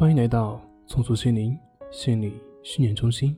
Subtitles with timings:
[0.00, 1.54] 欢迎来到重塑心灵
[1.90, 3.36] 心理训练中心。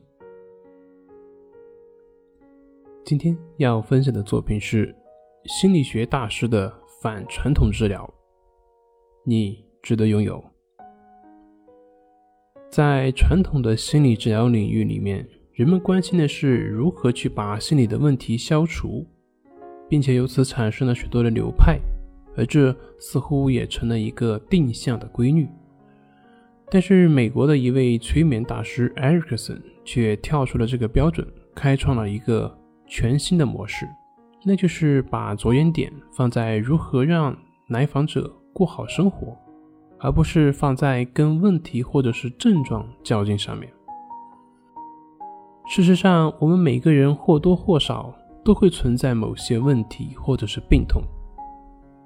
[3.03, 4.95] 今天要分享的作品是
[5.43, 8.09] 心理学大师的反传统治疗，
[9.25, 10.41] 你值得拥有。
[12.69, 19.05] 在传统的心理治疗领域里面，人们关心的是如何去把心理的问题消除，
[19.89, 21.77] 并且由此产生了许多的流派。
[22.37, 25.45] 而这似乎也成了一个定向的规律。
[26.71, 32.51] 但是，美国的一位催眠大师艾瑞克森却跳出了这个标准，开创了一个
[32.87, 33.87] 全新的模式，
[34.43, 37.37] 那就是把着眼点放在如何让
[37.67, 39.37] 来访者过好生活，
[39.99, 43.71] 而不是放在跟问题或者是症状较劲上面。
[45.67, 51.03] 事实上，我们每个人或多或少都会存在某些问题或者是病痛。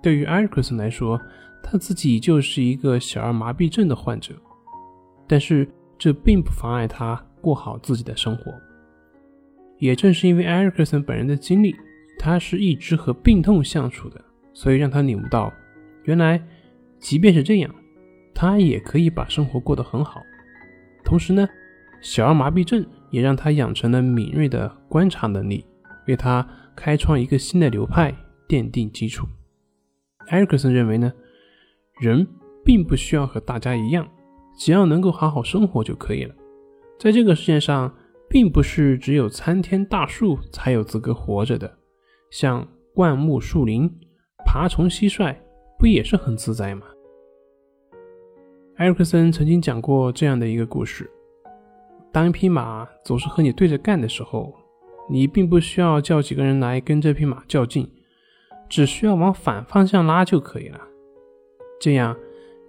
[0.04, 1.20] 对于艾克森来说，
[1.64, 4.36] 他自己就是一个小儿麻痹症的患者，
[5.28, 5.68] 但是
[5.98, 8.54] 这并不妨碍他过好自己的生活。
[9.80, 11.76] 也正是因为艾瑞克森本人的经历，
[12.18, 14.20] 他是一直和病痛相处的，
[14.54, 15.54] 所以让他领悟到，
[16.06, 16.42] 原来
[17.00, 17.74] 即便是这样，
[18.34, 20.22] 他也可以把生活过得很好。
[21.04, 21.48] 同时呢，
[22.02, 25.64] 小儿麻痹症也让他养成了敏锐的观察能力，
[26.08, 28.14] 为他开创一个新的流派
[28.48, 29.28] 奠定基础。
[30.30, 31.14] 埃克森认为呢，
[32.02, 32.28] 人
[32.66, 34.10] 并不需要和大家一样，
[34.58, 36.36] 只要能够好好生活就可以了。
[37.00, 37.96] 在这个世界上，
[38.28, 41.78] 并不是只有参天大树才有资格活着的，
[42.32, 43.90] 像灌木、树林、
[44.44, 45.36] 爬虫、蟋蟀，
[45.78, 46.88] 不也是很自在吗？
[48.78, 51.10] 埃克森曾经讲过这样的一个故事：
[52.12, 54.54] 当一匹马总是和你对着干的时候，
[55.10, 57.90] 你并不需要叫几个人来跟这匹马较劲。
[58.70, 60.82] 只需要往反方向拉就可以了，
[61.80, 62.14] 这样，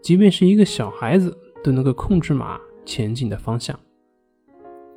[0.01, 3.79] 即便是一个小孩子都能够控制马前进的方向。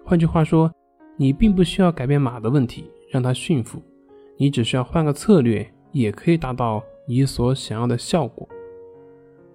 [0.04, 0.72] 换句话说，
[1.18, 3.82] 你并不需要改变马的问题，让它驯服，
[4.38, 8.48] 你只需要换个策略，也可以达到你所想要的效果。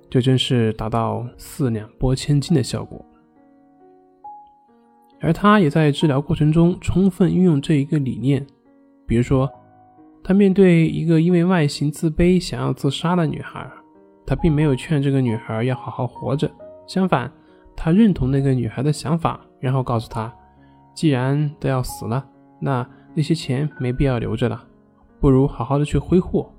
[0.08, 3.04] 这真是达到四两拨千斤的效果。
[5.20, 8.46] 而他也在治疗过程中充分运用这一个理念，
[9.06, 9.50] 比如说。
[10.28, 13.64] 他面对一个因为外形自卑想要自杀的女孩，
[14.26, 16.50] 他并没有劝这个女孩要好好活着，
[16.86, 17.30] 相反，
[17.74, 20.32] 他认同那个女孩的想法，然后告诉她，
[20.94, 22.24] 既然都要死了，
[22.60, 24.64] 那那些钱没必要留着了，
[25.20, 26.52] 不如好好的去挥霍，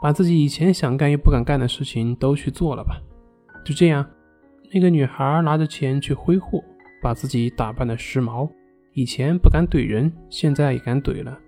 [0.00, 3.00] 把自己以前想干又不敢干的事情都去做了吧。
[3.64, 4.06] 就这样，
[4.72, 6.62] 那个女孩拿着钱去挥霍，
[7.02, 8.48] 把自己打扮的时髦，
[8.94, 11.38] 以前不敢怼人，现在也敢怼了。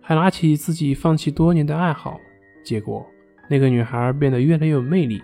[0.00, 2.16] 还拿起自己放弃多年的爱好，
[2.64, 3.04] 结果
[3.50, 5.20] 那个女孩变得越来越有魅力，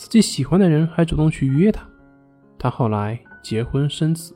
[0.00, 1.86] 自己喜欢的人还主动去约她。
[2.58, 4.34] 她后来结婚生子，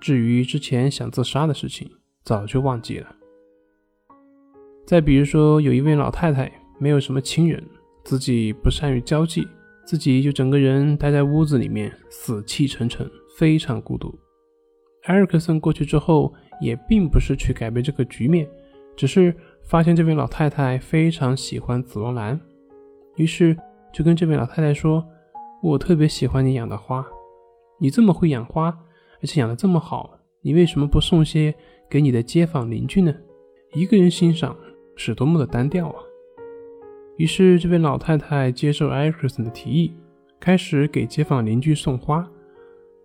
[0.00, 1.86] 至于之前想自杀的事情，
[2.24, 3.14] 早就忘记了。
[4.86, 7.62] 再比如说，有一位老太太没有什么亲人，
[8.02, 9.46] 自己不善于交际，
[9.84, 13.06] 自己就整个人待在屋子里面，死气沉沉，
[13.36, 14.18] 非常孤独。
[15.02, 16.32] 埃尔克森过去之后，
[16.62, 18.48] 也并不是去改变这个局面。
[18.96, 22.40] 只是发现这位老太太非常喜欢紫罗兰，
[23.16, 23.54] 于是
[23.92, 25.06] 就跟这位老太太说
[25.62, 27.04] ：“我特别喜欢你养的花，
[27.78, 28.66] 你这么会养花，
[29.20, 31.54] 而且养的这么好，你为什么不送些
[31.90, 33.14] 给你的街坊邻居呢？
[33.74, 34.56] 一个人欣赏
[34.96, 35.96] 是多么的单调啊！”
[37.18, 39.92] 于是这位老太太接受艾克森的提议，
[40.40, 42.26] 开始给街坊邻居送花。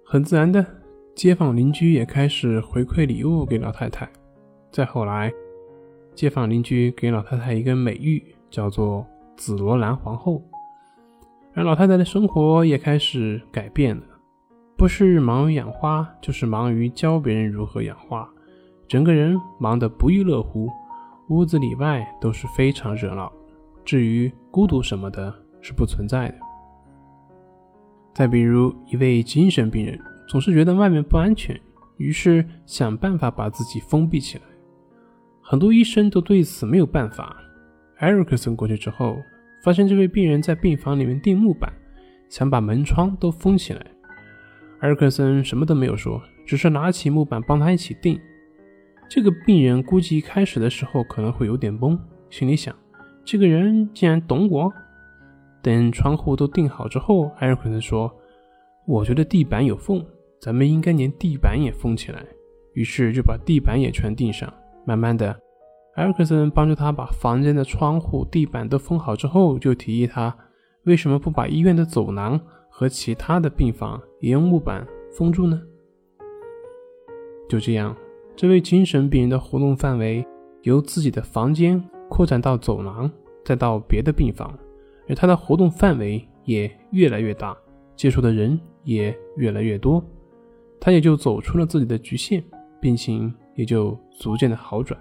[0.05, 0.65] 很自然的，
[1.13, 4.09] 街坊邻居也开始回馈礼物给老太太。
[4.71, 5.31] 再后来，
[6.15, 9.05] 街坊邻居给老太太一个美誉，叫做
[9.35, 10.41] “紫罗兰皇后”，
[11.57, 14.03] 而老太太的生活也开始改变了，
[14.78, 18.29] 不是忙于养花，就是忙于教别人如何养花，
[18.88, 20.69] 整个人忙得不亦乐乎，
[21.29, 23.34] 屋子里外都是非常热闹。
[23.84, 26.35] 至于孤独什么的，是不存在的。
[28.13, 30.00] 再比如一位精神病人，
[30.30, 31.60] 总是觉得外面不安全，
[31.98, 34.44] 于是想办法把自己封闭起来。
[35.42, 37.36] 很多医生都对此没有办法。
[37.98, 39.18] 艾瑞克森过去之后，
[39.67, 41.69] 发现这位病人在病房里面钉木板，
[42.29, 43.85] 想把门窗都封起来。
[44.79, 48.17] 艾尔克森什么都没有说，只是拿起木板帮他一起钉。
[49.09, 51.99] 这个病人估计一开始的时候可能会有点懵，
[52.29, 52.73] 心里想：
[53.25, 54.71] 这个人竟然懂我。
[55.61, 58.09] 等窗户都钉好之后，艾尔克森说
[58.87, 60.01] ：“我觉得地板有缝，
[60.39, 62.25] 咱们应该连地板也封起来。”
[62.71, 64.49] 于是就把地板也全钉上。
[64.85, 65.37] 慢慢的，
[65.97, 70.35] 埃克森帮助他把房间的窗户、地板都封好之后，就提议他
[70.83, 72.39] 为什么不把医院的走廊
[72.69, 75.59] 和其他的病房也用木板封住呢？
[77.49, 77.95] 就这样，
[78.35, 80.23] 这位精神病人的活动范围
[80.61, 83.11] 由自己的房间扩展到走廊，
[83.43, 84.55] 再到别的病房，
[85.09, 87.57] 而他的活动范围也越来越大，
[87.95, 90.03] 接触的人也越来越多，
[90.79, 92.43] 他也就走出了自己的局限，
[92.79, 95.00] 病情也就逐渐的好转。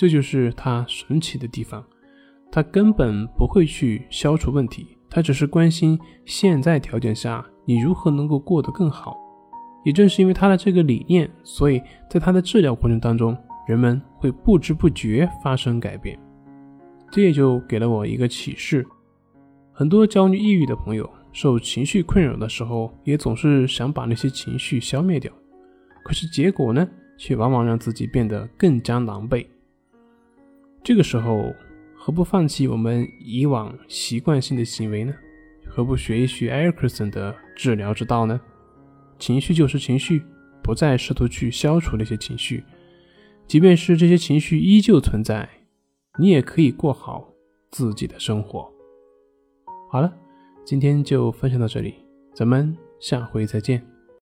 [0.00, 1.84] 这就是他神奇的地方，
[2.50, 9.14] 他根本不会去消除问题，他只是关心现在条件下你如何能够过得更好。
[9.84, 13.36] 也正是因为他的这个理念，所以在他的治疗过程当中，
[13.68, 16.18] 人们会不知不觉发生改变。
[17.10, 18.86] 这也就给了我一个启示：
[19.70, 25.30] 很多焦虑、抑郁的朋友受情绪困扰的时候，也总是想把那些情绪消灭掉，
[26.02, 26.88] 可是结果呢，
[27.18, 29.46] 却往往让自己变得更加狼狈。
[30.82, 31.54] 这个时候，
[31.94, 35.14] 何不放弃我们以往习惯性的行为呢？
[35.66, 38.40] 何不学一学埃克森的治疗之道呢？
[39.18, 40.22] 情绪就是情绪，
[40.62, 42.64] 不再试图去消除那些情绪，
[43.46, 45.48] 即便是这些情绪依旧存在，
[46.18, 47.30] 你也可以过好
[47.70, 48.72] 自己的生活。
[49.90, 50.12] 好了，
[50.64, 51.94] 今天就分享到这里，
[52.34, 53.80] 咱们下回再见。